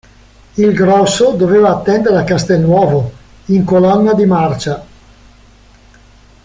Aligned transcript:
Il 0.57 0.73
grosso 0.73 1.33
doveva 1.33 1.69
attendere 1.69 2.17
a 2.17 2.23
Castelnuovo, 2.23 3.11
in 3.49 3.63
colonna 3.63 4.15
di 4.15 4.25
marcia. 4.25 4.83